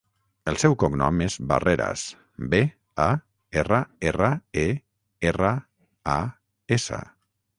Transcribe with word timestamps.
El 0.51 0.55
seu 0.61 0.75
cognom 0.83 1.19
és 1.25 1.35
Barreras: 1.51 2.05
be, 2.53 2.61
a, 3.05 3.07
erra, 3.63 3.81
erra, 4.13 4.31
e, 4.63 4.65
erra, 5.33 5.55
a, 6.17 6.19
essa. 6.79 7.01